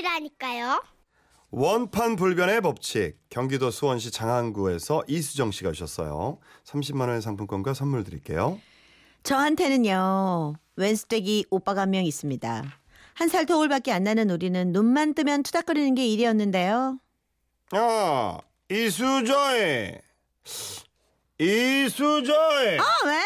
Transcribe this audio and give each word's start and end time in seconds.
것이라니까요. 0.00 0.82
원판 1.50 2.16
불변의 2.16 2.60
법칙 2.60 3.18
경기도 3.28 3.70
수원시 3.70 4.10
장안구에서 4.10 5.02
이수정 5.08 5.50
씨가 5.50 5.72
주셨어요. 5.72 6.38
30만 6.64 7.00
원의 7.08 7.22
상품권과 7.22 7.74
선물 7.74 8.04
드릴게요. 8.04 8.60
저한테는요 9.22 10.54
웬스떼기 10.76 11.46
오빠가 11.50 11.82
한 11.82 11.90
명 11.90 12.04
있습니다. 12.04 12.64
한살 13.14 13.46
터울밖에 13.46 13.92
안 13.92 14.04
나는 14.04 14.30
우리는 14.30 14.72
눈만 14.72 15.14
뜨면 15.14 15.42
투닥거리는 15.42 15.94
게 15.94 16.06
일이었는데요. 16.06 16.98
야 17.76 18.38
이수정이 18.70 19.92
이수정이 21.38 22.78
어 22.78 23.06
왜? 23.06 23.20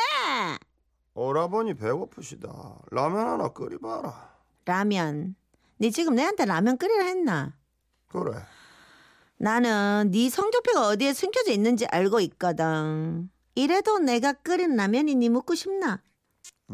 오라버니 1.15 1.75
배고프시다. 1.75 2.49
라면 2.91 3.29
하나 3.29 3.49
끓여봐라. 3.49 4.35
라면. 4.65 5.37
네 5.85 5.91
지금 5.91 6.15
내한테 6.15 6.47
라면 6.47 6.79
끓이라 6.79 7.05
했나? 7.05 7.53
그래. 8.09 8.33
나는 9.37 10.11
네 10.11 10.31
성적표가 10.31 10.87
어디에 10.87 11.13
숨겨져 11.13 11.53
있는지 11.53 11.85
알고 11.85 12.21
있거든. 12.21 13.29
이래도 13.55 13.99
내가 13.99 14.33
끓인 14.33 14.77
라면이 14.77 15.15
네 15.15 15.29
먹고 15.29 15.55
싶나? 15.55 16.01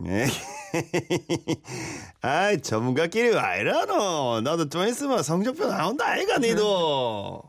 아이 2.23 2.62
전문가끼리 2.62 3.30
왜 3.34 3.60
이러노? 3.60 4.42
나도 4.42 4.69
좀 4.69 4.86
있으면 4.86 5.24
성적표 5.24 5.66
나온다 5.66 6.06
아이가 6.06 6.38
니도. 6.38 7.42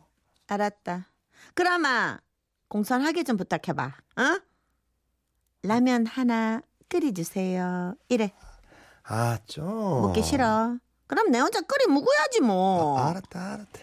알았다. 0.47 1.05
그러마 1.53 2.17
공손하게 2.69 3.23
좀 3.23 3.37
부탁해봐. 3.37 3.83
어? 3.85 4.41
라면 5.61 6.07
하나 6.07 6.63
끓여주세요. 6.89 7.93
이래 8.09 8.33
아 9.03 9.37
좀. 9.45 10.01
먹기 10.01 10.23
싫어. 10.23 10.79
그럼 11.11 11.29
내 11.29 11.39
혼자 11.39 11.59
끓여 11.59 11.87
먹어야지 11.93 12.39
뭐. 12.39 12.97
아, 12.97 13.09
알았다 13.09 13.39
알았다. 13.53 13.79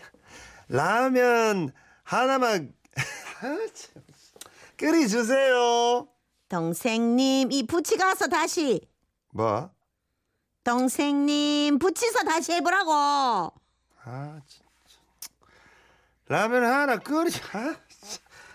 라면 0.68 1.72
하나만 2.02 2.72
아, 3.42 3.42
참. 3.74 4.02
끓여주세요. 4.78 6.08
동생님 6.48 7.52
이 7.52 7.66
붙이가서 7.66 8.28
다시. 8.28 8.80
뭐? 9.30 9.70
동생님 10.64 11.78
붙이서 11.78 12.20
다시 12.24 12.52
해보라고. 12.52 12.92
아 12.92 14.40
진짜. 14.46 14.64
라면 16.28 16.64
하나 16.64 16.96
끓여. 16.98 17.26
아, 17.26 17.28
참. 17.30 17.76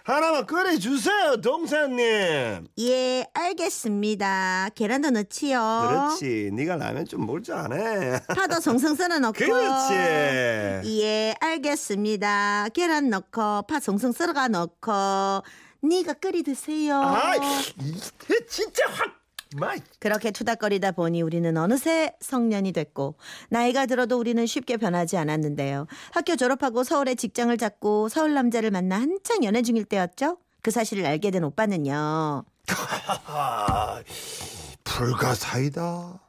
하나만 0.06 0.46
끓여주세요 0.46 1.38
동생님. 1.42 2.68
예 2.80 3.26
알겠습니다. 3.34 4.68
계란도 4.76 5.12
넣지요. 5.12 5.88
그렇지. 5.90 6.50
네가 6.52 6.76
라면 6.76 7.06
좀 7.06 7.26
먹을 7.26 7.42
줄 7.42 7.56
아네. 7.56 8.20
파도 8.36 8.60
송송 8.60 8.96
썰어 8.96 9.20
넣고. 9.20 9.34
그렇지. 9.40 9.94
예 11.02 11.34
알겠습니다. 11.40 12.68
계란 12.74 13.10
넣고 13.12 13.62
파 13.62 13.80
송송 13.80 14.12
썰어가 14.12 14.50
넣고 14.50 14.92
네가 15.82 16.14
끓이 16.14 16.44
드세요. 16.44 17.00
아, 17.02 17.36
이 17.38 17.42
진짜 18.50 18.84
확. 18.90 19.23
마이. 19.56 19.80
그렇게 20.00 20.32
투닥거리다 20.32 20.92
보니 20.92 21.22
우리는 21.22 21.56
어느새 21.58 22.16
성년이 22.20 22.72
됐고 22.72 23.16
나이가 23.50 23.86
들어도 23.86 24.18
우리는 24.20 24.46
쉽게 24.46 24.78
변하지 24.78 25.18
않았는데요. 25.18 25.88
학교 26.12 26.36
졸업하고 26.36 26.84
서울에 26.84 27.16
직장을 27.16 27.56
잡고 27.58 28.10
서울 28.10 28.34
남자를 28.34 28.72
만나 28.72 29.00
한창 29.00 29.44
연애 29.44 29.62
중일 29.62 29.86
때였죠. 29.86 30.38
그 30.62 30.72
사실을 30.72 31.06
알게 31.06 31.32
된 31.32 31.44
오빠는요. 31.44 32.46
아, 33.28 34.02
불가사의다. 34.84 36.20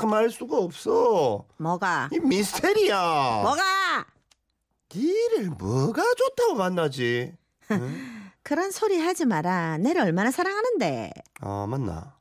참알 0.00 0.30
수가 0.30 0.56
없어. 0.56 1.44
뭐가? 1.58 2.08
이 2.12 2.18
미스테리야. 2.20 2.96
뭐가? 3.42 4.06
니를 4.94 5.50
뭐가 5.58 6.02
좋다고 6.16 6.54
만나지? 6.54 7.34
그런 8.42 8.70
소리 8.70 8.98
하지 8.98 9.26
마라. 9.26 9.76
내를 9.78 10.00
얼마나 10.00 10.30
사랑하는데. 10.30 11.12
아 11.40 11.66
맞나? 11.68 12.17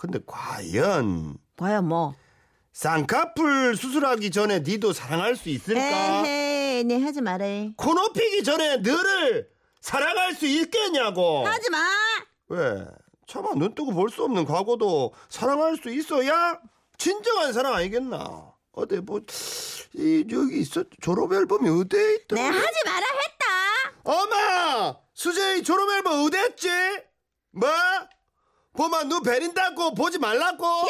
근데 0.00 0.18
과연 0.26 1.36
뭐야 1.58 1.82
뭐. 1.82 2.14
쌍꺼풀 2.72 3.76
수술하기 3.76 4.30
전에 4.30 4.60
니도 4.60 4.94
사랑할 4.94 5.36
수 5.36 5.50
있을까? 5.50 5.80
에헤이 6.26 6.84
네 6.84 7.02
하지 7.02 7.20
말해. 7.20 7.74
코 7.76 7.92
높이기 7.92 8.42
전에 8.42 8.78
너를 8.78 9.50
사랑할 9.82 10.34
수 10.34 10.46
있겠냐고? 10.46 11.46
하지 11.46 11.68
마. 11.68 11.78
왜? 12.48 12.86
차마 13.26 13.50
눈 13.54 13.74
뜨고 13.74 13.92
볼 13.92 14.08
수 14.08 14.24
없는 14.24 14.46
과거도 14.46 15.12
사랑할 15.28 15.76
수 15.76 15.90
있어야 15.90 16.58
진정한 16.96 17.52
사랑 17.52 17.74
아니겠나? 17.74 18.52
어디 18.72 18.96
뭐 19.00 19.20
이 19.96 20.24
여기 20.32 20.60
있어 20.60 20.84
졸업 21.02 21.32
앨범이 21.34 21.68
어디에 21.68 22.14
있더? 22.14 22.36
네 22.36 22.42
하지 22.46 22.76
마라 22.86 23.06
했다. 23.22 24.00
엄마 24.04 24.96
수재이 25.12 25.62
졸업 25.62 25.90
앨범 25.90 26.24
어디 26.24 26.38
했지? 26.38 26.68
뭐? 27.50 27.68
보마 28.72 29.04
눈 29.04 29.22
베린다고 29.22 29.94
보지 29.94 30.18
말라고? 30.18 30.64
야, 30.64 30.86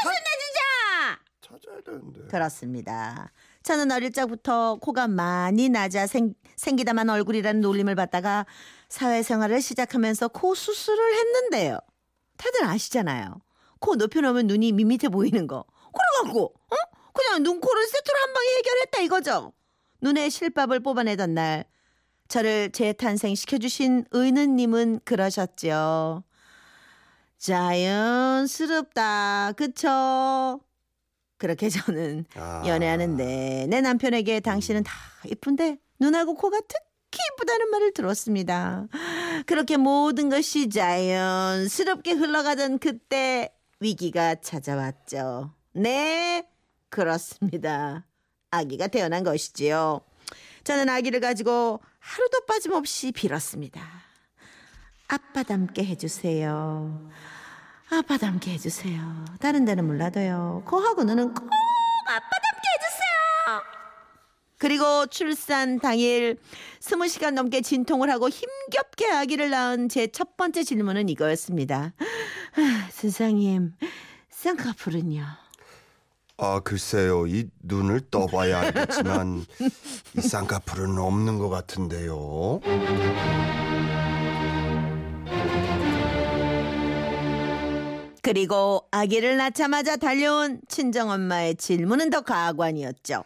죽고 0.00 0.10
싶네 0.10 0.30
진짜. 0.40 1.18
찾아야 1.40 1.80
되는데. 1.82 2.20
그렇습니다. 2.30 3.32
저는 3.62 3.90
어릴 3.90 4.12
적부터 4.12 4.76
코가 4.80 5.08
많이 5.08 5.68
낮아 5.68 6.06
생, 6.06 6.34
생기다만 6.56 7.10
얼굴이라는 7.10 7.60
놀림을 7.60 7.94
받다가 7.94 8.46
사회생활을 8.88 9.60
시작하면서 9.60 10.28
코 10.28 10.54
수술을 10.54 11.14
했는데요. 11.14 11.78
다들 12.36 12.64
아시잖아요. 12.64 13.40
코 13.80 13.96
높여놓으면 13.96 14.46
눈이 14.46 14.72
밋밋해 14.72 15.08
보이는 15.08 15.46
거. 15.46 15.64
그래갖고 15.92 16.54
어? 16.70 16.76
그냥 17.12 17.42
눈 17.42 17.60
코를 17.60 17.86
세트로 17.86 18.18
한 18.18 18.32
방에 18.32 18.46
해결했다 18.58 19.00
이거죠. 19.00 19.52
눈에 20.00 20.28
실밥을 20.30 20.80
뽑아내던 20.80 21.34
날 21.34 21.64
저를 22.28 22.70
재탄생시켜주신 22.70 24.06
의느님은 24.12 25.00
그러셨죠. 25.04 26.22
자연스럽다. 27.40 29.02
그쵸? 29.56 30.60
그렇게 31.38 31.68
저는 31.70 32.26
아. 32.36 32.62
연애하는데 32.66 33.66
내 33.68 33.80
남편에게 33.80 34.40
당신은 34.40 34.84
다 34.84 34.92
이쁜데 35.24 35.78
눈하고 35.98 36.34
코가 36.34 36.60
특히 36.68 37.18
이쁘다는 37.34 37.70
말을 37.70 37.94
들었습니다. 37.94 38.86
그렇게 39.46 39.78
모든 39.78 40.28
것이 40.28 40.68
자연스럽게 40.68 42.12
흘러가던 42.12 42.78
그때 42.78 43.52
위기가 43.80 44.34
찾아왔죠. 44.34 45.54
네, 45.72 46.46
그렇습니다. 46.90 48.06
아기가 48.50 48.88
태어난 48.88 49.24
것이지요. 49.24 50.02
저는 50.64 50.90
아기를 50.90 51.20
가지고 51.20 51.80
하루도 52.00 52.44
빠짐없이 52.46 53.12
빌었습니다. 53.12 53.99
아빠 55.12 55.42
닮게 55.42 55.84
해주세요. 55.84 57.10
아빠 57.90 58.16
닮게 58.16 58.52
해주세요. 58.52 59.24
다른 59.40 59.64
데는 59.64 59.84
몰라도요. 59.86 60.62
코하고 60.66 61.02
눈은 61.04 61.34
꼭 61.34 61.44
아빠 62.06 62.30
닮게 62.30 62.68
해주세요. 62.76 63.62
그리고 64.58 65.06
출산 65.06 65.80
당일 65.80 66.38
20시간 66.80 67.32
넘게 67.32 67.60
진통을 67.62 68.08
하고 68.10 68.28
힘겹게 68.28 69.10
아기를 69.10 69.50
낳은 69.50 69.88
제 69.88 70.06
첫 70.06 70.36
번째 70.36 70.62
질문은 70.62 71.08
이거였습니다. 71.08 71.92
아, 72.56 72.88
선생님, 72.92 73.72
쌍꺼풀은요? 74.30 75.24
아 76.42 76.60
글쎄요 76.60 77.26
이 77.26 77.50
눈을 77.62 78.00
떠봐야 78.10 78.60
알겠지만 78.60 79.44
이 80.16 80.20
쌍꺼풀은 80.22 80.96
없는 80.98 81.38
것 81.38 81.50
같은데요. 81.50 82.60
그리고 88.22 88.86
아기를 88.90 89.36
낳자마자 89.36 89.96
달려온 89.96 90.60
친정엄마의 90.68 91.56
질문은 91.56 92.10
더 92.10 92.20
가관이었죠. 92.20 93.24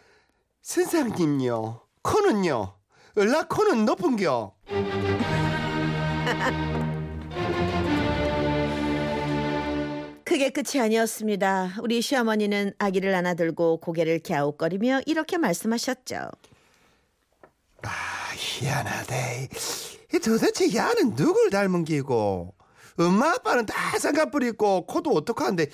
선생님요 0.63 1.81
코는요 2.03 2.75
을라 3.19 3.47
코는 3.49 3.85
높은겨. 3.85 4.55
그게 10.25 10.51
끝이 10.51 10.81
아니었습니다. 10.81 11.75
우리 11.81 12.03
시어머니는 12.03 12.73
아기를 12.79 13.15
안아들고 13.15 13.77
고개를 13.77 14.19
갸웃거리며 14.21 15.03
이렇게 15.07 15.39
말씀하셨죠. 15.39 16.29
아 17.83 17.91
희한하대. 18.35 19.49
이 20.13 20.19
도대체 20.19 20.75
야는 20.75 21.15
누굴 21.15 21.51
닮은 21.51 21.85
기고 21.85 22.55
엄마 22.99 23.33
아빠는 23.33 23.67
다 23.67 23.99
쌍꺼풀 23.99 24.45
있고 24.45 24.87
코도 24.87 25.11
어떡한데 25.11 25.69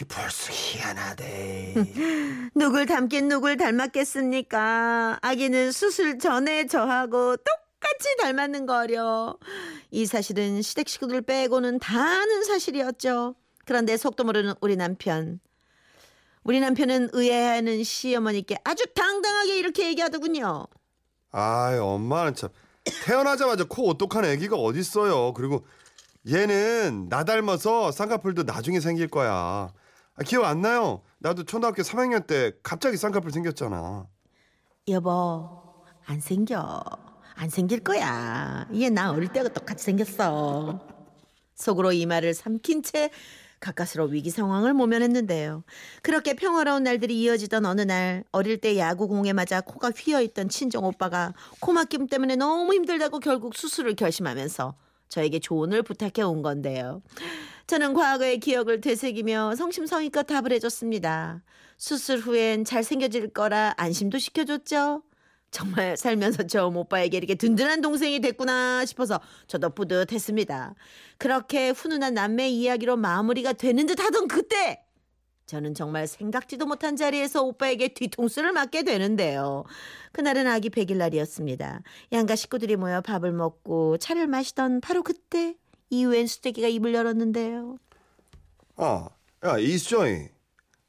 이 0.00 0.04
벌써 0.04 0.50
희한하대. 0.52 1.74
누굴 2.54 2.86
닮긴 2.86 3.28
누굴 3.28 3.56
닮았겠습니까? 3.56 5.18
아기는 5.20 5.72
수술 5.72 6.18
전에 6.18 6.66
저하고 6.66 7.36
똑같이 7.36 8.16
닮았는 8.20 8.66
거려. 8.66 9.36
이 9.90 10.06
사실은 10.06 10.62
시댁 10.62 10.88
식구들 10.88 11.22
빼고는 11.22 11.80
다 11.80 12.00
아는 12.00 12.44
사실이었죠. 12.44 13.34
그런데 13.66 13.96
속도 13.96 14.24
모르는 14.24 14.54
우리 14.60 14.76
남편. 14.76 15.40
우리 16.44 16.60
남편은 16.60 17.10
의아해하는 17.12 17.84
시어머니께 17.84 18.56
아주 18.64 18.84
당당하게 18.94 19.58
이렇게 19.58 19.86
얘기하더군요. 19.88 20.66
아이 21.32 21.76
엄마는 21.76 22.34
참 22.34 22.48
태어나자마자 23.04 23.64
코 23.64 23.86
오똑한 23.88 24.24
애기가 24.24 24.56
어딨어요. 24.56 25.34
그리고 25.34 25.66
얘는 26.28 27.08
나 27.08 27.24
닮아서 27.24 27.90
쌍꺼풀도 27.92 28.42
나중에 28.42 28.80
생길 28.80 29.08
거야. 29.08 29.32
아, 29.32 30.22
기억 30.24 30.44
안 30.44 30.60
나요? 30.60 31.02
나도 31.18 31.44
초등학교 31.44 31.82
3학년 31.82 32.26
때 32.26 32.52
갑자기 32.62 32.96
쌍꺼풀 32.96 33.30
생겼잖아. 33.32 34.06
여보, 34.88 35.48
안 36.06 36.20
생겨. 36.20 36.82
안 37.36 37.48
생길 37.48 37.80
거야. 37.82 38.66
얘 38.74 38.90
나 38.90 39.12
어릴 39.12 39.28
때가 39.32 39.48
똑같이 39.48 39.84
생겼어. 39.84 40.80
속으로 41.54 41.92
이 41.92 42.04
말을 42.04 42.34
삼킨 42.34 42.82
채 42.82 43.10
가까스로 43.60 44.04
위기 44.06 44.30
상황을 44.30 44.72
모면했는데요. 44.74 45.64
그렇게 46.02 46.34
평화로운 46.34 46.82
날들이 46.82 47.18
이어지던 47.20 47.64
어느 47.66 47.82
날 47.82 48.24
어릴 48.32 48.58
때 48.58 48.76
야구공에 48.78 49.32
맞아 49.34 49.60
코가 49.62 49.90
휘어있던 49.90 50.48
친정 50.50 50.84
오빠가 50.84 51.32
코막힘 51.60 52.08
때문에 52.08 52.36
너무 52.36 52.74
힘들다고 52.74 53.20
결국 53.20 53.54
수술을 53.54 53.94
결심하면서 53.96 54.74
저에게 55.10 55.40
조언을 55.40 55.82
부탁해 55.82 56.22
온 56.22 56.40
건데요. 56.40 57.02
저는 57.66 57.92
과거의 57.94 58.38
기억을 58.38 58.80
되새기며 58.80 59.56
성심성의껏 59.56 60.26
답을 60.26 60.52
해줬습니다. 60.52 61.42
수술 61.76 62.18
후엔 62.18 62.64
잘생겨질 62.64 63.28
거라 63.28 63.74
안심도 63.76 64.18
시켜줬죠. 64.18 65.02
정말 65.50 65.96
살면서 65.96 66.44
처음 66.44 66.76
오빠에게 66.76 67.16
이렇게 67.16 67.34
든든한 67.34 67.80
동생이 67.80 68.20
됐구나 68.20 68.84
싶어서 68.86 69.20
저도 69.48 69.70
뿌듯했습니다. 69.70 70.74
그렇게 71.18 71.70
훈훈한 71.70 72.14
남매 72.14 72.48
이야기로 72.48 72.96
마무리가 72.96 73.52
되는 73.52 73.86
듯 73.86 74.00
하던 74.00 74.28
그때 74.28 74.84
저는 75.50 75.74
정말 75.74 76.06
생각지도 76.06 76.64
못한 76.64 76.94
자리에서 76.94 77.42
오빠에게 77.42 77.88
뒤통수를 77.88 78.52
맞게 78.52 78.84
되는데요. 78.84 79.64
그날은 80.12 80.46
아기 80.46 80.70
100일 80.70 80.96
날이었습니다. 80.96 81.82
양가 82.12 82.36
식구들이 82.36 82.76
모여 82.76 83.00
밥을 83.00 83.32
먹고 83.32 83.98
차를 83.98 84.28
마시던 84.28 84.80
바로 84.80 85.02
그때 85.02 85.56
이후엔 85.90 86.28
수태기가 86.28 86.68
입을 86.68 86.94
열었는데요. 86.94 87.78
아, 88.76 89.08
야 89.44 89.58
이수정이, 89.58 90.28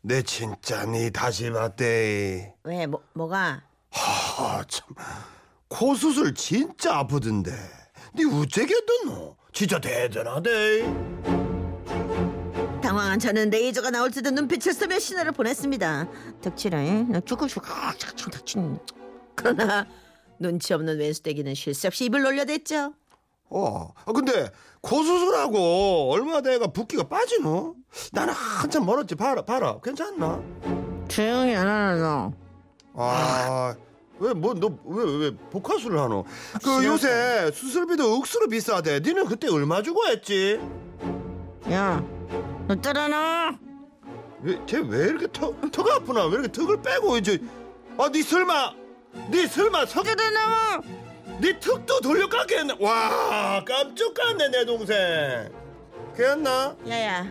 내 0.02 0.22
진짜 0.22 0.86
니 0.86 1.10
다시 1.10 1.50
봤대. 1.50 2.54
왜 2.64 2.86
뭐, 2.86 3.02
뭐가? 3.14 3.64
아 3.90 4.64
참, 4.68 4.90
코 5.70 5.96
수술 5.96 6.36
진짜 6.36 7.00
아프던데. 7.00 7.52
니 8.16 8.26
우째겠노? 8.26 9.38
진짜 9.54 9.82
대단하대. 9.82 11.41
당황한 12.92 13.20
저는 13.20 13.50
레이저가 13.52 13.90
나올 13.90 14.12
듯한 14.12 14.36
눈빛을 14.36 14.74
쏘며 14.74 15.00
신호를 15.00 15.32
보냈습니다. 15.32 16.08
나 17.10 17.20
죽어죽어, 17.22 17.66
닥친. 18.30 18.78
그러나 19.34 19.86
눈치 20.38 20.74
없는 20.74 21.00
왼수대기는 21.00 21.56
쉴새 21.56 21.88
없이 21.88 22.06
입을 22.06 22.22
놀려댔죠. 22.22 22.94
어, 23.50 23.94
아, 24.06 24.12
근데 24.12 24.52
코 24.82 25.04
수술하고 25.04 26.12
얼마 26.12 26.42
돼가 26.42 26.68
붓기가 26.68 27.04
빠지노? 27.04 27.76
나는 28.12 28.34
한참 28.34 28.86
멀었지. 28.86 29.16
봐라, 29.16 29.42
봐라. 29.44 29.80
괜찮나? 29.82 30.42
조용히 31.08 31.56
안 31.56 31.68
하나 31.68 31.96
너. 31.96 32.34
아, 32.94 33.74
왜 34.20 34.32
뭐 34.34 34.54
너 34.54 34.68
왜 34.86 35.04
왜 35.18 35.32
복화술을 35.50 35.98
하노? 35.98 36.26
그 36.62 36.84
요새 36.86 37.52
수술비도 37.54 38.16
억수로 38.18 38.50
비싸대. 38.50 39.00
니는 39.00 39.26
그때 39.28 39.48
얼마 39.50 39.82
주고 39.82 40.06
했지? 40.08 40.60
야, 41.72 42.04
너 42.68 42.76
따라나? 42.76 43.58
왜쟤왜 44.42 44.98
이렇게 45.10 45.28
턱 45.32 45.72
턱 45.72 45.88
아프나? 45.90 46.26
왜 46.26 46.34
이렇게 46.34 46.52
턱을 46.52 46.82
빼고 46.82 47.18
이제? 47.18 47.40
아, 47.98 48.10
니 48.10 48.24
설마, 48.24 48.74
니 49.30 49.46
설마 49.48 49.86
석, 49.86 50.04
따라나? 50.04 50.82
니 51.42 51.60
턱도 51.60 52.02
돌려 52.02 52.28
깎게 52.30 52.60
했나? 52.60 52.76
와, 52.80 53.64
깜짝 53.66 54.14
놀랐네 54.14 54.50
내 54.50 54.66
동생. 54.66 55.52
괜찮나? 56.16 56.76
야야, 56.88 57.24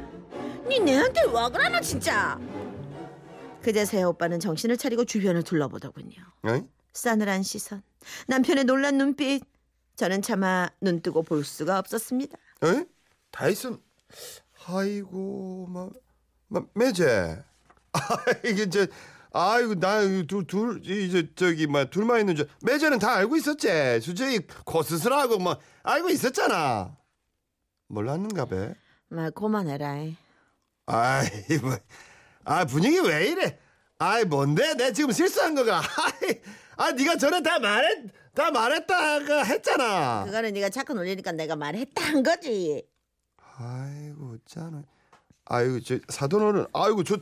니 0.69 0.79
내한테 0.81 1.23
와 1.25 1.49
그러나 1.49 1.81
진짜? 1.81 2.39
그제서야 3.63 4.07
오빠는 4.07 4.41
정신을 4.41 4.77
차리고 4.77 5.05
주변을 5.05 5.43
둘러보더군요. 5.43 6.17
어이? 6.45 6.63
싸늘한 6.93 7.43
시선, 7.43 7.83
남편의 8.27 8.65
놀란 8.65 8.99
눈빛. 8.99 9.43
저는 9.97 10.23
차마 10.23 10.69
눈 10.81 11.03
뜨고 11.03 11.23
볼 11.23 11.45
수가 11.45 11.79
없었습니다. 11.79 12.37
에? 12.65 12.85
다이슨 13.31 13.79
아이고 14.67 15.67
막, 15.69 15.91
막 16.49 16.67
매제. 16.75 17.43
아 17.93 18.01
이게 18.45 18.63
이제 18.63 18.87
아이고 19.33 19.75
나둘둘 19.75 20.83
이제 20.85 21.29
저기 21.35 21.67
막 21.67 21.91
둘만 21.91 22.21
있는 22.21 22.37
줄 22.37 22.49
매제는 22.63 22.99
다 22.99 23.15
알고 23.17 23.37
있었지. 23.37 23.69
코 24.65 24.83
수술하고 24.83 25.39
뭐 25.39 25.59
알고 25.83 26.09
있었잖아. 26.11 26.97
몰랐는가 27.89 28.45
배? 28.47 28.75
말 29.09 29.31
그만해라. 29.33 29.97
아이 30.87 31.29
뭐 31.63 31.79
아 32.45 32.65
분위기 32.65 32.99
왜 32.99 33.29
이래? 33.29 33.59
아이 33.99 34.25
뭔데? 34.25 34.75
내 34.75 34.93
지금 34.93 35.13
실수한 35.13 35.55
거가. 35.55 35.79
아이 36.03 36.41
아 36.77 36.91
네가 36.93 37.17
전에 37.17 37.43
다 37.43 37.59
말했 37.59 38.07
다 38.35 38.51
말했다 38.51 39.43
했잖아. 39.45 40.25
그거는 40.25 40.53
네가 40.55 40.71
자꾸 40.71 40.95
놀리니까 40.95 41.33
내가 41.33 41.55
말했다 41.57 42.03
한 42.03 42.23
거지. 42.23 42.83
아이고 43.61 44.37
짠. 44.47 44.85
아이고 45.45 45.81
저 45.81 45.99
사돈어른 46.09 46.67
아이고 46.73 47.05
저 47.05 47.17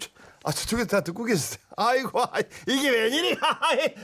아 0.45 0.53
저쪽에 0.53 0.87
다 0.87 1.01
듣고 1.01 1.25
계셨어요. 1.25 1.61
아이고 1.77 2.23
아이, 2.31 2.43
이게 2.67 2.89
웬일이야? 2.89 3.37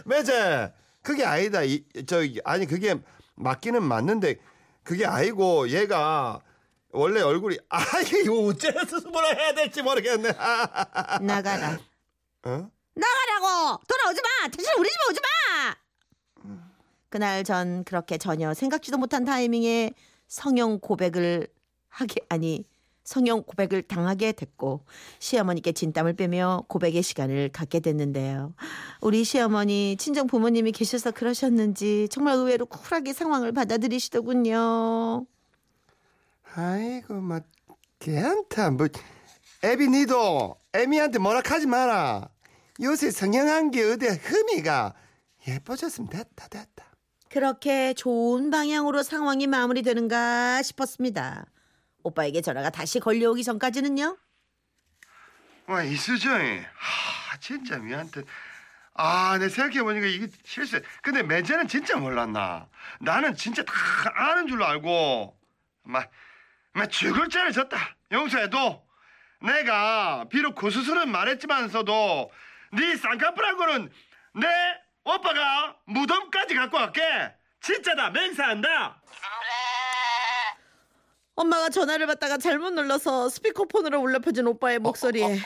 매제 0.04 0.72
그게 1.02 1.24
아니다. 1.24 1.62
이, 1.62 1.84
저기 2.06 2.40
아니 2.44 2.66
그게 2.66 2.96
맞기는 3.36 3.82
맞는데 3.82 4.36
그게 4.82 5.06
아니고 5.06 5.68
얘가 5.70 6.40
원래 6.90 7.20
얼굴이 7.20 7.58
아 7.68 7.82
이게 8.00 8.28
어째서 8.28 8.84
수습을 8.86 9.38
해야 9.38 9.54
될지 9.54 9.82
모르겠네. 9.82 10.30
아, 10.38 11.18
나가라. 11.22 11.78
어? 12.46 12.70
나가라고! 12.96 13.80
돌아오지 13.88 14.20
마! 14.20 14.48
다시 14.48 14.68
우리 14.78 14.88
집에 14.88 15.00
오지 15.10 15.20
마! 15.20 15.74
그날 17.08 17.42
전 17.42 17.84
그렇게 17.84 18.18
전혀 18.18 18.52
생각지도 18.54 18.98
못한 18.98 19.24
타이밍에 19.24 19.92
성형 20.28 20.80
고백을 20.80 21.48
하게, 21.94 22.16
아니, 22.28 22.64
성형 23.04 23.44
고백을 23.44 23.82
당하게 23.82 24.32
됐고, 24.32 24.80
시어머니께 25.18 25.72
진땀을 25.72 26.14
빼며 26.14 26.64
고백의 26.68 27.02
시간을 27.02 27.50
갖게 27.50 27.80
됐는데요. 27.80 28.54
우리 29.00 29.24
시어머니, 29.24 29.96
친정 29.96 30.26
부모님이 30.26 30.72
계셔서 30.72 31.12
그러셨는지 31.12 32.08
정말 32.10 32.34
의외로 32.34 32.66
쿨하게 32.66 33.12
상황을 33.12 33.52
받아들이시더군요. 33.52 35.26
아이고 36.56 37.14
막 37.20 37.44
괜찮다. 37.98 38.70
뭐 38.70 38.86
애비 39.62 39.88
니도 39.88 40.56
애미한테 40.72 41.18
뭐라 41.18 41.42
하지 41.44 41.66
마라. 41.66 42.28
요새 42.80 43.10
성형한 43.10 43.70
게 43.70 43.82
어디 43.84 44.06
흠이가 44.06 44.94
예뻐졌으면 45.46 46.10
됐다 46.10 46.48
됐다. 46.48 46.84
그렇게 47.28 47.94
좋은 47.94 48.50
방향으로 48.50 49.02
상황이 49.02 49.46
마무리되는가 49.46 50.62
싶었습니다. 50.62 51.46
오빠에게 52.04 52.40
전화가 52.42 52.70
다시 52.70 53.00
걸려오기 53.00 53.42
전까지는요. 53.42 54.16
와 55.66 55.82
이 55.82 55.96
수정이 55.96 56.58
하 56.74 57.36
진짜 57.38 57.78
미안해. 57.78 58.10
아내 58.96 59.48
생각해보니까 59.48 60.06
이게 60.06 60.28
실수. 60.44 60.80
근데 61.02 61.22
매제는 61.22 61.66
진짜 61.66 61.96
몰랐나. 61.96 62.68
나는 63.00 63.34
진짜 63.34 63.64
다 63.64 63.72
아는 64.14 64.46
줄로 64.46 64.64
알고 64.66 65.36
막, 65.84 66.10
막 66.74 66.86
죽을 66.90 67.28
죄를 67.28 67.50
졌다. 67.52 67.76
용서해도 68.12 68.86
내가 69.40 70.26
비록 70.30 70.54
고수술은 70.54 71.10
말했지만서도 71.10 72.30
네 72.72 72.96
쌍꺼풀하고는 72.96 73.90
내 74.34 74.46
오빠가 75.04 75.76
무덤까지 75.86 76.54
갖고 76.54 76.76
갈게. 76.78 77.02
진짜다 77.60 78.10
맹세한다. 78.10 79.00
엄마가 81.36 81.68
전화를 81.68 82.06
받다가 82.06 82.38
잘못 82.38 82.70
눌러서 82.70 83.28
스피커폰으로 83.28 84.00
울려 84.00 84.20
퍼진 84.20 84.46
오빠의 84.46 84.78
목소리에 84.78 85.38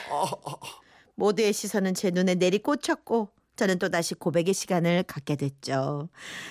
모두의 1.15 1.53
시선은 1.53 1.93
제 1.95 2.11
눈에 2.11 2.35
내리꽂혔고 2.35 3.29
저는 3.55 3.77
또다시 3.77 4.15
고백의 4.15 4.53
시간을 4.53 5.03
갖게 5.03 5.35
됐죠. 5.35 6.07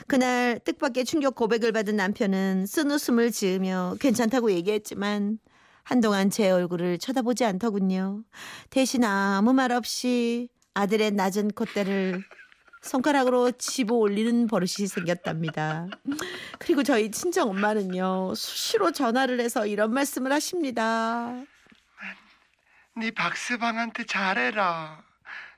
그날 0.06 0.60
뜻밖의 0.62 1.06
충격 1.06 1.36
고백을 1.36 1.72
받은 1.72 1.96
남편은 1.96 2.66
쓴 2.66 2.90
웃음을 2.90 3.30
지으며 3.30 3.94
괜찮다고 3.98 4.52
얘기했지만 4.52 5.38
한동안 5.84 6.28
제 6.28 6.50
얼굴을 6.50 6.98
쳐다보지 6.98 7.46
않더군요. 7.46 8.24
대신 8.68 9.04
아무 9.04 9.54
말 9.54 9.72
없이 9.72 10.50
아들의 10.74 11.12
낮은 11.12 11.52
콧대를 11.52 12.22
손가락으로 12.80 13.50
집어 13.52 13.94
올리는 13.94 14.46
버릇이 14.46 14.86
생겼답니다. 14.88 15.88
그리고 16.58 16.82
저희 16.82 17.10
친정 17.10 17.50
엄마는요 17.50 18.34
수시로 18.34 18.92
전화를 18.92 19.40
해서 19.40 19.66
이런 19.66 19.92
말씀을 19.92 20.32
하십니다. 20.32 21.34
네 22.96 23.10
박스방한테 23.12 24.06
잘해라. 24.06 25.02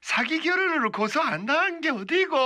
사기 0.02 0.40
결혼으로 0.40 0.90
고소 0.92 1.20
안 1.20 1.46
당한 1.46 1.80
게 1.80 1.90
어디고? 1.90 2.36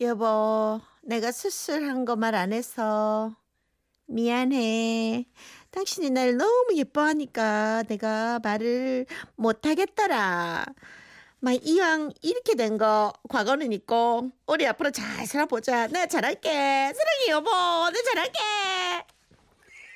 여보, 0.00 0.80
내가 1.02 1.32
수술한 1.32 2.04
거 2.04 2.14
말 2.16 2.34
안 2.34 2.52
해서 2.52 3.34
미안해. 4.06 5.26
당신이 5.70 6.10
날 6.10 6.36
너무 6.36 6.68
예뻐하니까 6.76 7.82
내가 7.88 8.38
말을 8.42 9.06
못 9.36 9.66
하겠더라. 9.66 10.64
막 11.40 11.52
이왕 11.52 12.12
이렇게 12.22 12.54
된 12.54 12.78
거 12.78 13.12
과거는 13.28 13.72
있고 13.72 14.30
우리 14.46 14.66
앞으로 14.66 14.90
잘 14.90 15.26
살아보자. 15.26 15.86
내가 15.88 16.06
잘할게. 16.06 16.48
사랑해 16.50 17.30
여보. 17.30 17.50
내가 17.90 18.02
잘할게. 18.04 18.38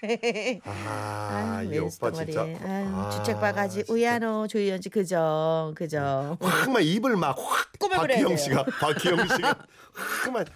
아, 0.65 1.63
이 1.65 1.79
오빠. 1.79 2.11
진짜. 2.11 2.43
아, 2.63 3.11
주책 3.13 3.41
바가지 3.41 3.85
진짜. 3.85 3.93
우야노 3.93 4.49
조이연지 4.49 4.89
그죠 4.89 5.73
그죠. 5.77 6.37
확막 6.41 6.83
입을 6.85 7.17
막확 7.17 7.73
박기영. 7.79 8.37
씨가 8.37 8.65
박기영 8.65 9.29
씨가 9.29 9.55
확막 10.25 10.47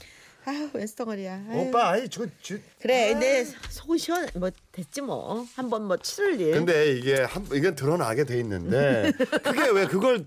아유 0.47 0.69
왼수덩어리야. 0.73 1.45
아유. 1.51 1.59
오빠 1.61 1.91
아이 1.91 2.09
저, 2.09 2.25
저 2.43 2.57
그래, 2.81 3.13
근데 3.13 3.45
속은 3.45 3.99
시원 3.99 4.29
뭐 4.35 4.51
됐지 4.73 5.01
뭐 5.01 5.45
한번 5.55 5.85
뭐 5.85 5.97
치를 5.97 6.41
일. 6.41 6.53
근데 6.53 6.91
이게 6.93 7.23
한 7.23 7.47
이건 7.53 7.75
드러나게 7.77 8.25
돼 8.25 8.39
있는데 8.41 9.13
그게 9.45 9.69
왜 9.71 9.87
그걸 9.87 10.25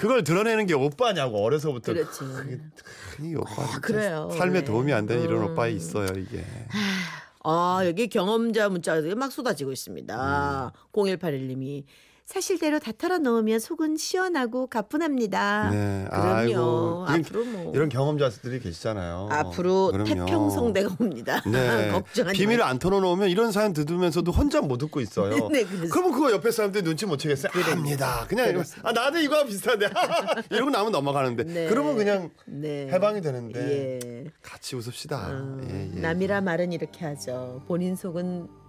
그걸 0.00 0.24
드러내는 0.24 0.66
게 0.66 0.72
오빠냐고 0.72 1.44
어려서부터 1.44 1.92
그렇지. 1.92 2.24
이 3.20 3.34
오빠 3.34 3.66
진짜 3.66 3.80
그래요. 3.80 4.30
삶에 4.36 4.60
네. 4.60 4.64
도움이 4.64 4.94
안 4.94 5.04
되는 5.06 5.22
이런 5.22 5.42
음. 5.42 5.52
오빠 5.52 5.68
있어요 5.68 6.06
이게 6.16 6.42
아 7.44 7.82
여기 7.84 8.08
경험자 8.08 8.70
문자가 8.70 9.02
막 9.14 9.30
쏟아지고 9.30 9.72
있습니다. 9.72 10.72
음. 10.74 10.90
0181님이 10.92 11.84
사실대로 12.34 12.78
다 12.78 12.92
털어놓으면 12.96 13.58
속은 13.58 13.96
시원하고 13.96 14.68
가뿐합니다. 14.68 15.70
네, 15.70 16.06
그럼요. 16.08 17.04
아이고, 17.04 17.06
앞으로 17.08 17.44
뭐 17.44 17.72
이런 17.74 17.88
경험자들이 17.88 18.60
계시잖아요 18.60 19.28
앞으로 19.32 19.88
그럼요. 19.90 20.26
태평성대가 20.26 20.96
옵니다. 21.00 21.42
네. 21.44 21.90
걱정하지 21.92 22.38
비밀을. 22.38 22.62
안 22.62 22.78
털어놓으면 22.78 23.30
이런 23.30 23.50
사연 23.50 23.72
들으면서도 23.72 24.30
혼자 24.30 24.60
못 24.60 24.78
듣고 24.78 25.00
있어요. 25.00 25.30
네, 25.50 25.64
그래서- 25.64 25.92
그러면 25.92 26.12
그거 26.12 26.30
옆에 26.30 26.52
사람들이 26.52 26.84
눈치 26.84 27.04
못 27.04 27.16
채겠어요. 27.16 27.50
압니다. 27.72 28.24
그냥 28.28 28.46
이러면 28.48 28.64
아 28.84 28.92
나도 28.92 29.18
이거와 29.18 29.44
비슷한데 29.46 29.88
이러고 30.50 30.70
나면 30.70 30.92
넘어가는데 30.92 31.42
네. 31.42 31.66
그러면 31.68 31.96
그냥 31.96 32.30
네. 32.46 32.86
해방이 32.92 33.22
되는데 33.22 33.98
예. 34.04 34.24
같이 34.40 34.76
웃읍시다. 34.76 35.16
어, 35.18 35.60
예, 35.68 35.90
예. 35.96 36.00
남이라 36.00 36.42
말은 36.42 36.70
이렇게 36.72 37.04
하죠. 37.06 37.62
본인 37.66 37.96
속은 37.96 38.59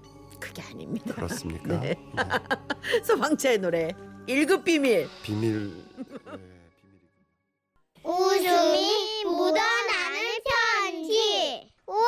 그게 0.42 0.62
아닙니다. 0.64 1.14
그렇습니까? 1.14 1.80
네. 1.80 1.96
소방차의 3.06 3.60
노래 3.60 3.92
1급 4.28 4.66
비밀. 4.66 5.08
비밀. 5.24 5.72
네. 5.96 6.12
웃음이 8.04 9.24
묻어나는 9.26 10.20
편지. 10.84 11.72
우와, 11.88 12.00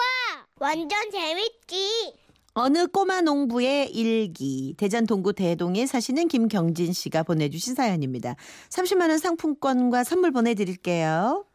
완전 0.60 1.12
재밌지. 1.12 2.16
어느 2.56 2.86
꼬마 2.88 3.22
농부의 3.22 3.90
일기 3.92 4.76
대전 4.78 5.08
동구 5.08 5.34
대동에 5.34 5.86
사시는 5.88 6.28
김경진 6.28 6.94
씨가 6.94 7.24
보내주신 7.24 7.74
사연입니다. 7.74 8.36
30만 8.70 9.10
원 9.10 9.18
상품권과 9.18 10.04
선물 10.04 10.32
보내드릴게요. 10.32 11.46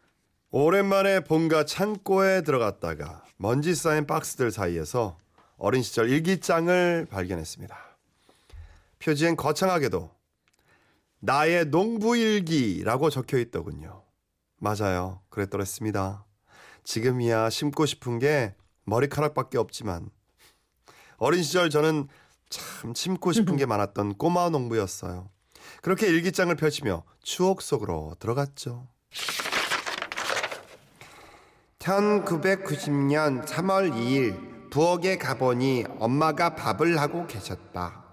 오랜만에 0.50 1.20
본가 1.20 1.66
창고에 1.66 2.42
들어갔다가 2.42 3.22
먼지 3.36 3.74
쌓인 3.74 4.06
박스들 4.06 4.50
사이에서 4.50 5.18
어린 5.58 5.82
시절 5.82 6.08
일기장을 6.08 7.06
발견했습니다. 7.10 7.76
표지엔 9.00 9.36
거창하게도 9.36 10.10
나의 11.20 11.66
농부일기라고 11.66 13.10
적혀 13.10 13.38
있더군요. 13.38 14.04
맞아요. 14.58 15.20
그랬더랬습니다. 15.30 16.24
지금이야 16.84 17.50
심고 17.50 17.86
싶은 17.86 18.18
게 18.18 18.54
머리카락밖에 18.84 19.58
없지만 19.58 20.10
어린 21.16 21.42
시절 21.42 21.70
저는 21.70 22.08
참 22.48 22.94
심고 22.94 23.32
싶은 23.32 23.56
게 23.56 23.66
많았던 23.66 24.14
꼬마 24.14 24.48
농부였어요. 24.50 25.28
그렇게 25.82 26.06
일기장을 26.06 26.54
펼치며 26.54 27.04
추억 27.22 27.62
속으로 27.62 28.14
들어갔죠. 28.20 28.88
1990년 31.80 33.44
3월 33.44 33.92
2일 33.92 34.57
부엌에 34.70 35.16
가보니 35.18 35.84
엄마가 35.98 36.54
밥을 36.54 37.00
하고 37.00 37.26
계셨다. 37.26 38.04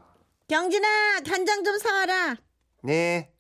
경진아 0.48 1.22
간장 1.28 1.64
좀 1.64 1.78
사와라. 1.78 2.36
네. 2.84 3.32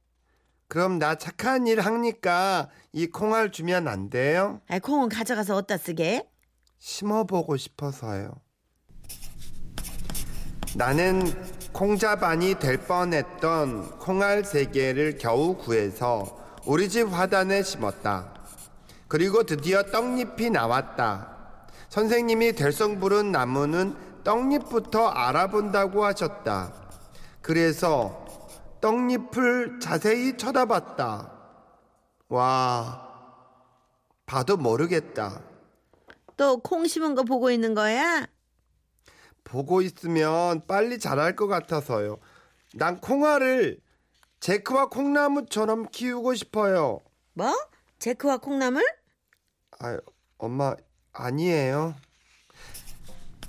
그럼 0.67 0.98
나 0.98 1.15
착한 1.15 1.67
일 1.67 1.79
하니까 1.79 2.69
이 2.91 3.07
콩알 3.07 3.51
주면 3.51 3.88
안 3.88 4.10
돼요? 4.10 4.62
아, 4.67 4.79
콩은 4.79 5.10
가져가서 5.10 5.55
어디다 5.57 5.77
쓰게? 5.77 6.27
심어보고 6.79 7.55
싶어서요. 7.57 8.34
나는 10.75 11.24
콩자반이 11.72 12.55
될 12.60 12.77
뻔했던 12.77 14.00
콩알 14.00 14.43
세 14.43 14.65
개를 14.65 15.17
겨우 15.17 15.55
구해서 15.55 16.38
우리 16.65 16.89
집 16.89 17.07
화단에 17.13 17.63
심었다. 17.63 18.34
그리고 19.07 19.43
드디어 19.43 19.84
떡잎이 19.84 20.50
나왔다. 20.50 21.34
선생님이 21.95 22.51
될성 22.51 22.99
부른 22.99 23.31
나무는 23.31 23.95
떡잎부터 24.25 25.07
알아본다고 25.07 26.03
하셨다. 26.03 26.73
그래서 27.41 28.25
떡잎을 28.81 29.79
자세히 29.79 30.35
쳐다봤다. 30.35 31.31
와, 32.27 33.07
봐도 34.25 34.57
모르겠다. 34.57 35.41
또 36.35 36.57
콩 36.57 36.85
심은 36.85 37.15
거 37.15 37.23
보고 37.23 37.49
있는 37.49 37.73
거야? 37.73 38.27
보고 39.45 39.81
있으면 39.81 40.67
빨리 40.67 40.99
자랄 40.99 41.37
것 41.37 41.47
같아서요. 41.47 42.17
난 42.73 42.99
콩알을 42.99 43.79
제크와 44.41 44.89
콩나무처럼 44.89 45.85
키우고 45.93 46.35
싶어요. 46.35 46.99
뭐? 47.35 47.53
제크와 47.99 48.39
콩나물? 48.39 48.83
아, 49.79 49.97
엄마 50.37 50.75
아니에요. 51.17 51.95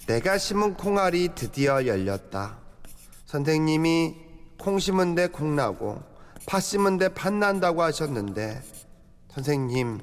내가 0.06 0.38
심은 0.38 0.74
콩알이 0.74 1.30
드디어 1.34 1.84
열렸다. 1.86 2.58
선생님이 3.26 4.14
콩 4.58 4.78
심은 4.78 5.14
데 5.16 5.26
콩 5.26 5.56
나고 5.56 6.00
팥 6.46 6.60
심은 6.60 6.96
데 6.98 7.08
팥 7.08 7.34
난다고 7.34 7.82
하셨는데 7.82 8.62
선생님 9.32 10.00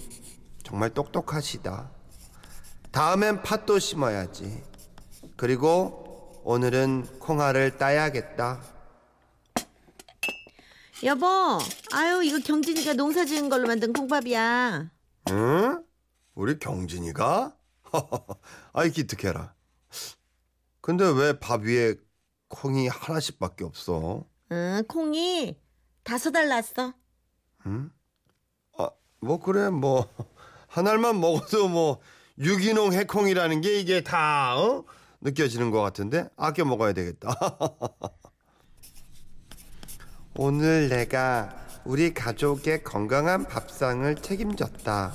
정말 0.64 0.90
똑똑하시다. 0.90 1.90
다음엔 2.92 3.42
팥도 3.44 3.80
심어야지. 3.80 4.62
그리고 5.38 6.42
오늘은 6.44 7.20
콩알을 7.20 7.78
따야겠다. 7.78 8.62
여보, 11.04 11.26
아유 11.92 12.24
이거 12.24 12.40
경진이가 12.40 12.94
농사 12.94 13.26
지은 13.26 13.50
걸로 13.50 13.68
만든 13.68 13.92
콩밥이야. 13.94 14.90
응? 15.32 15.84
우리 16.36 16.58
경진이가? 16.60 17.56
아이 18.74 18.92
기특해라. 18.92 19.54
근데 20.82 21.06
왜 21.06 21.34
밥 21.40 21.62
위에 21.64 21.96
콩이 22.50 22.88
하나씩밖에 22.88 23.64
없어? 23.64 24.26
응, 24.52 24.84
콩이 24.88 25.58
다섯 26.04 26.36
알 26.36 26.48
났어. 26.50 26.94
응? 27.66 27.92
아, 28.78 28.92
뭐 29.22 29.40
그래 29.40 29.70
뭐 29.72 30.08
한 30.70 30.88
알만 30.88 31.20
먹어도 31.22 31.70
뭐 31.70 32.02
유기농 32.40 32.94
해콩이라는 32.94 33.62
게 33.62 33.80
이게 33.80 34.02
다 34.04 34.58
어? 34.60 34.86
느껴지는 35.22 35.72
것 35.72 35.82
같은데 35.82 36.30
아껴 36.38 36.66
먹어야 36.66 36.94
되겠다. 36.94 37.30
오늘 40.36 40.90
내가 40.90 41.56
우리 41.86 42.14
가족의 42.14 42.84
건강한 42.84 43.46
밥상을 43.46 44.16
책임졌다. 44.16 45.14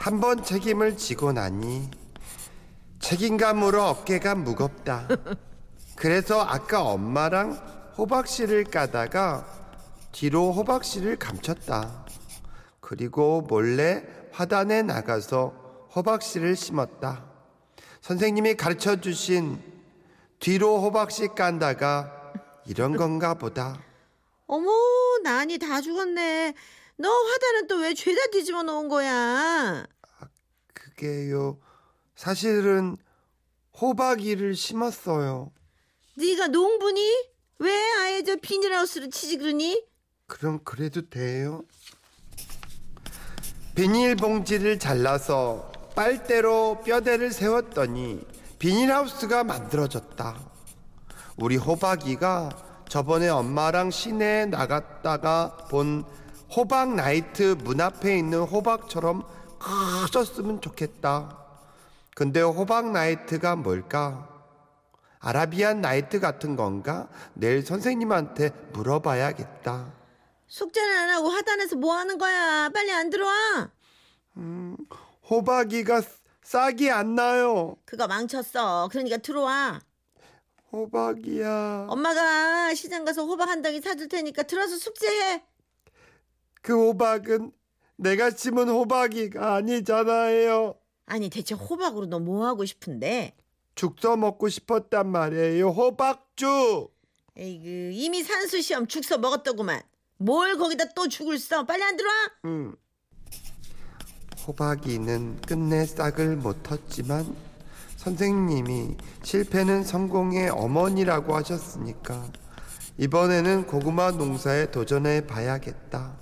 한번 0.00 0.42
책임을 0.42 0.96
지고 0.96 1.30
나니 1.30 1.90
책임감으로 3.00 3.82
어깨가 3.82 4.34
무겁다. 4.34 5.06
그래서 5.94 6.40
아까 6.40 6.82
엄마랑 6.82 7.52
호박씨를 7.98 8.64
까다가 8.64 9.46
뒤로 10.12 10.52
호박씨를 10.52 11.16
감췄다. 11.16 12.06
그리고 12.80 13.42
몰래 13.42 14.02
화단에 14.32 14.80
나가서 14.80 15.88
호박씨를 15.94 16.56
심었다. 16.56 17.26
선생님이 18.00 18.54
가르쳐 18.54 19.02
주신 19.02 19.62
뒤로 20.38 20.80
호박씨 20.80 21.28
깐다가 21.36 22.32
이런 22.64 22.96
건가 22.96 23.34
보다. 23.34 23.78
어머, 24.46 24.70
난이 25.22 25.58
다 25.58 25.82
죽었네. 25.82 26.54
너 27.00 27.08
화단은 27.08 27.66
또 27.66 27.76
왜 27.80 27.94
죄다 27.94 28.20
뒤집어 28.30 28.62
놓은 28.62 28.88
거야? 28.88 29.86
그게요. 30.74 31.58
사실은 32.14 32.96
호박이를 33.80 34.54
심었어요. 34.54 35.50
네가 36.16 36.48
농부니? 36.48 37.30
왜 37.60 37.72
아예 38.00 38.22
저 38.22 38.36
비닐하우스를 38.36 39.10
치지 39.10 39.38
그러니? 39.38 39.82
그럼 40.26 40.60
그래도 40.62 41.08
돼요? 41.08 41.62
비닐봉지를 43.74 44.78
잘라서 44.78 45.70
빨대로 45.94 46.82
뼈대를 46.84 47.32
세웠더니 47.32 48.20
비닐하우스가 48.58 49.44
만들어졌다. 49.44 50.38
우리 51.38 51.56
호박이가 51.56 52.84
저번에 52.88 53.28
엄마랑 53.28 53.90
시내에 53.90 54.46
나갔다가 54.46 55.56
본 55.70 56.04
호박 56.54 56.94
나이트 56.94 57.56
문 57.62 57.80
앞에 57.80 58.18
있는 58.18 58.40
호박처럼 58.40 59.24
커졌으면 59.58 60.60
좋겠다. 60.60 61.38
근데 62.16 62.40
호박 62.40 62.90
나이트가 62.90 63.56
뭘까? 63.56 64.28
아라비안 65.20 65.80
나이트 65.80 66.18
같은 66.18 66.56
건가? 66.56 67.08
내일 67.34 67.64
선생님한테 67.64 68.50
물어봐야겠다. 68.72 69.92
숙제는 70.48 70.98
안 70.98 71.10
하고 71.10 71.28
하단에서 71.28 71.76
뭐 71.76 71.94
하는 71.94 72.18
거야? 72.18 72.68
빨리 72.70 72.90
안 72.90 73.10
들어와. 73.10 73.70
호박이가 75.30 76.02
싹이 76.42 76.90
안 76.90 77.14
나요. 77.14 77.76
그거 77.84 78.08
망쳤어. 78.08 78.88
그러니까 78.90 79.18
들어와. 79.18 79.78
호박이야. 80.72 81.86
엄마가 81.88 82.74
시장 82.74 83.04
가서 83.04 83.24
호박 83.24 83.48
한 83.48 83.62
덩이 83.62 83.80
사줄 83.80 84.08
테니까 84.08 84.42
들어서 84.44 84.76
숙제해. 84.76 85.44
그 86.62 86.74
호박은 86.74 87.52
내가 87.96 88.30
심은 88.30 88.68
호박이가 88.68 89.54
아니잖아요. 89.56 90.74
아니 91.06 91.28
대체 91.30 91.54
호박으로 91.54 92.06
너 92.06 92.18
뭐 92.20 92.46
하고 92.46 92.64
싶은데? 92.64 93.34
죽서 93.74 94.16
먹고 94.16 94.48
싶었단 94.48 95.08
말이에요. 95.10 95.68
호박죽. 95.68 96.94
에이그 97.36 97.90
이미 97.94 98.22
산수 98.22 98.60
시험 98.62 98.86
죽서 98.86 99.18
먹었더구만. 99.18 99.80
뭘 100.18 100.58
거기다 100.58 100.92
또 100.94 101.08
죽을 101.08 101.38
써? 101.38 101.64
빨리 101.64 101.82
안 101.82 101.96
들어와. 101.96 102.14
음. 102.44 102.74
호박이는 104.46 105.40
끝내 105.42 105.84
싹을 105.86 106.36
못 106.36 106.62
텄지만 106.62 107.34
선생님이 107.96 108.96
실패는 109.22 109.84
성공의 109.84 110.48
어머니라고 110.50 111.36
하셨으니까 111.36 112.26
이번에는 112.98 113.66
고구마 113.66 114.12
농사에 114.12 114.70
도전해 114.70 115.26
봐야겠다. 115.26 116.18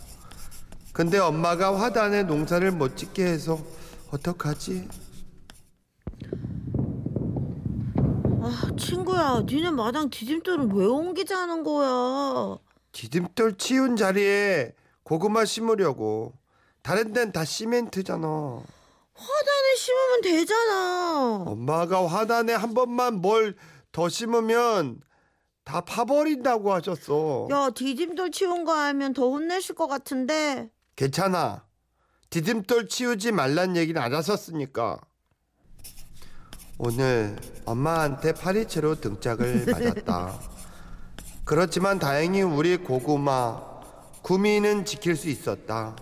근데 0.98 1.16
엄마가 1.16 1.78
화단에 1.80 2.24
농사를 2.24 2.68
못 2.72 2.96
짓게 2.96 3.24
해서 3.24 3.56
어떡하지? 4.10 4.88
아 8.42 8.70
친구야, 8.76 9.44
니네 9.46 9.70
마당 9.70 10.10
디딤돌은 10.10 10.74
왜 10.74 10.86
옮기자는 10.86 11.62
거야? 11.62 12.58
디딤돌 12.90 13.58
치운 13.58 13.94
자리에 13.94 14.74
고구마 15.04 15.44
심으려고 15.44 16.32
다른 16.82 17.12
데는 17.12 17.30
다 17.30 17.44
시멘트잖아. 17.44 18.26
화단에 19.14 19.76
심으면 19.76 20.20
되잖아. 20.22 21.44
엄마가 21.46 22.08
화단에 22.08 22.54
한 22.54 22.74
번만 22.74 23.20
뭘 23.20 23.54
더 23.92 24.08
심으면 24.08 25.00
다 25.64 25.80
파버린다고 25.82 26.72
하셨어. 26.72 27.46
야 27.52 27.70
디딤돌 27.70 28.32
치운 28.32 28.64
거 28.64 28.74
알면 28.74 29.12
더 29.12 29.28
혼내실 29.30 29.76
것 29.76 29.86
같은데. 29.86 30.70
괜찮아. 31.02 31.62
디딤돌 32.28 32.88
치우지 32.88 33.30
말란 33.30 33.76
얘기는 33.76 34.02
안 34.02 34.12
하셨으니까. 34.12 34.98
오늘 36.76 37.36
엄마한테 37.64 38.32
파리채로 38.32 38.96
등짝을 39.00 39.66
맞았다. 39.70 40.40
그렇지만 41.44 42.00
다행히 42.00 42.42
우리 42.42 42.76
고구마 42.78 43.62
구미는 44.22 44.84
지킬 44.84 45.14
수 45.14 45.28
있었다. 45.28 45.94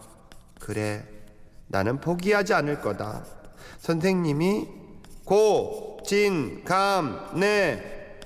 그래, 0.59 1.07
나는 1.67 2.01
포기하지 2.01 2.55
않을 2.55 2.81
거다. 2.81 3.23
선생님이 3.81 4.67
고, 5.27 5.99
진, 6.07 6.65
감, 6.65 7.39
네 7.39 8.19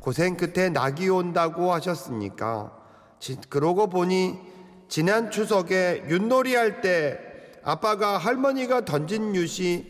고생 0.00 0.36
끝에 0.36 0.68
낙이 0.70 1.08
온다고 1.10 1.72
하셨으니까. 1.72 2.76
지- 3.20 3.36
그러고 3.48 3.88
보니 3.88 4.57
지난 4.88 5.30
추석에 5.30 6.04
윷놀이 6.08 6.54
할 6.54 6.80
때 6.80 7.18
아빠가 7.62 8.16
할머니가 8.18 8.84
던진 8.84 9.34
윷이 9.34 9.84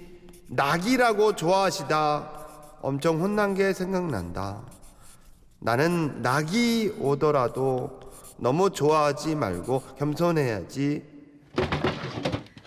낙이라고 0.49 1.37
좋아하시다 1.37 2.79
엄청 2.83 3.21
혼난 3.21 3.55
게 3.55 3.73
생각난다. 3.73 4.63
나는 5.61 6.23
낙이 6.23 6.95
오더라도 7.01 8.01
너무 8.39 8.71
좋아하지 8.71 9.35
말고 9.35 9.83
겸손해야지. 9.99 11.05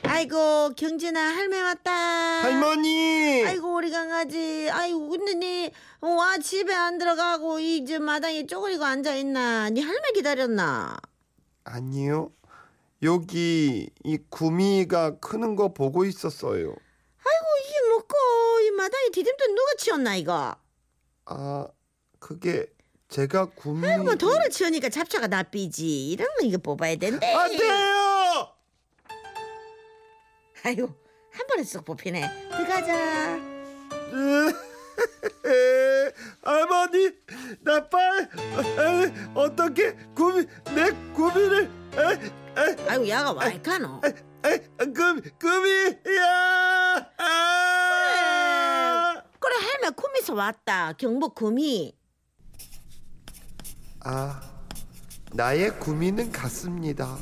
아이고 0.04 0.74
경진아 0.76 1.20
할매 1.20 1.62
왔다. 1.62 1.92
할머니! 1.92 3.44
아이고 3.48 3.74
우리 3.76 3.90
강아지. 3.90 4.70
아이고 4.72 5.10
근데 5.10 5.34
니 5.36 5.72
와 6.02 6.38
집에 6.40 6.74
안 6.74 6.98
들어가고 6.98 7.60
이저 7.60 8.00
마당에 8.00 8.48
쪼그리고 8.48 8.84
앉아 8.84 9.14
있나? 9.16 9.70
니 9.70 9.82
할매 9.82 10.12
기다렸나? 10.16 10.98
아니요. 11.72 12.32
여기 13.04 13.90
이 14.04 14.18
구미가 14.30 15.20
크는 15.20 15.56
거 15.56 15.74
보고 15.74 16.06
있었어요. 16.06 16.68
아이고 16.70 17.46
이게 17.66 17.90
뭐고 17.90 18.16
이 18.62 18.72
마당에 18.72 19.10
디딤돌 19.12 19.56
누가 19.56 19.74
치웠나 19.78 20.16
이거? 20.16 20.56
아, 21.26 21.68
그게 22.20 22.68
제가 23.08 23.46
구미 23.52 23.88
아이고 23.88 24.16
돌을 24.16 24.50
치우니까 24.50 24.90
잡초가 24.90 25.28
납비지. 25.28 26.10
이런 26.10 26.28
거 26.40 26.46
이거 26.46 26.58
뽑아야 26.58 26.96
된대. 26.98 27.26
안 27.34 27.50
돼요! 27.58 28.54
아이고 30.64 30.94
한 31.32 31.48
번에 31.48 31.64
쏙 31.64 31.86
뽑히네. 31.86 32.50
들어가자. 32.52 33.40
에, 35.46 36.12
할머니 36.44 37.12
나 37.62 37.88
빨 37.90 38.30
어떻게 39.36 39.94
구미 40.16 40.46
내 40.76 40.92
구미를 41.14 41.70
아이고 42.88 43.08
야가 43.08 43.34
와이카노. 43.34 44.02
에, 44.46 44.58
구 44.94 45.22
구미야 45.40 47.06
아, 47.18 49.24
그래 49.40 49.56
할매 49.56 49.90
구미서 49.96 50.34
왔다. 50.34 50.94
경북 50.94 51.36
구미. 51.36 51.96
아 54.04 54.42
나의 55.34 55.80
구미는 55.80 56.32
같습니다 56.32 57.20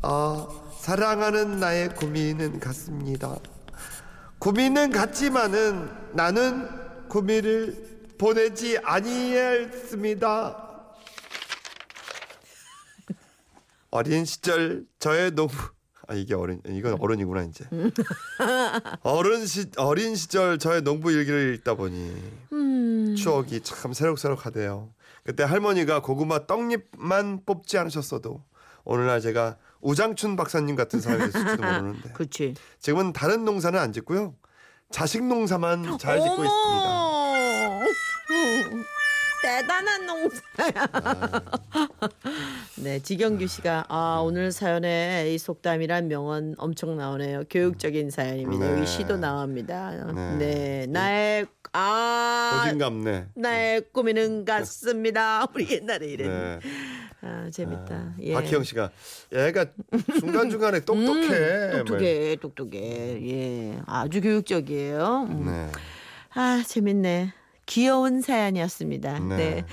아 0.00 0.48
사랑하는 0.80 1.60
나의 1.60 1.94
구미는 1.94 2.58
같습니다 2.58 3.36
구미는 4.44 4.90
같지만은 4.90 5.88
나는 6.12 6.68
구미를 7.08 7.74
보내지 8.18 8.76
아니했습니다 8.76 10.62
어린 13.90 14.26
시절 14.26 14.84
저의 14.98 15.30
농부 15.30 15.54
아 16.06 16.12
이게 16.12 16.34
어린 16.34 16.60
이건 16.68 17.00
어른이구나 17.00 17.44
이제 17.44 17.64
어른 19.00 19.46
시 19.46 19.70
어린 19.78 20.14
시절 20.14 20.58
저의 20.58 20.82
농부 20.82 21.10
일기를 21.10 21.54
읽다 21.54 21.72
보니 21.72 22.12
음. 22.52 23.14
추억이 23.16 23.62
참 23.62 23.94
새록새록하대요. 23.94 24.92
그때 25.24 25.42
할머니가 25.42 26.02
고구마 26.02 26.46
떡잎만 26.46 27.46
뽑지 27.46 27.78
않으셨어도 27.78 28.44
오늘날 28.84 29.22
제가 29.22 29.56
우장춘 29.84 30.34
박사님 30.36 30.76
같은 30.76 31.00
사람이 31.00 31.30
됐을지도 31.30 31.62
모르는데 31.62 32.08
그렇지. 32.14 32.54
지금은 32.80 33.12
다른 33.12 33.44
농사는 33.44 33.78
안 33.78 33.92
짓고요. 33.92 34.34
자식 34.90 35.22
농사만 35.24 35.98
잘 35.98 36.20
짓고 36.20 36.44
있습니다. 36.44 37.04
대단한 39.42 40.06
농사야. 40.06 40.88
네, 42.82 42.98
지경규 43.00 43.46
씨가 43.46 43.84
아 43.88 44.20
오늘 44.24 44.52
사연에 44.52 45.30
이 45.34 45.38
속담이란 45.38 46.08
명언 46.08 46.54
엄청 46.56 46.96
나오네요. 46.96 47.44
교육적인 47.50 48.10
사연입니다. 48.10 48.66
네. 48.66 48.72
여기 48.72 48.86
시도 48.86 49.18
나옵니다. 49.18 49.90
네. 50.14 50.36
네, 50.38 50.86
나의 50.88 51.46
아 51.72 52.62
고진감네. 52.64 53.26
나의 53.34 53.82
꿈이는 53.92 54.46
같습니다. 54.46 55.46
우리 55.54 55.70
옛날에 55.70 56.06
이랬는데. 56.06 56.60
네. 56.66 56.70
아 57.24 57.48
재밌다. 57.50 58.14
예. 58.20 58.34
박희영 58.34 58.64
씨가 58.64 58.90
얘가 59.32 59.64
중간 60.20 60.50
중간에 60.50 60.80
똑똑해. 60.80 61.70
음, 61.72 61.84
똑똑해, 61.86 62.36
똑똑해. 62.36 62.80
예, 63.26 63.78
아주 63.86 64.20
교육적이에요. 64.20 65.26
음. 65.30 65.46
네. 65.46 65.72
아 66.34 66.62
재밌네. 66.66 67.32
귀여운 67.66 68.20
사연이었습니다. 68.20 69.20
네. 69.20 69.36
네. 69.36 69.64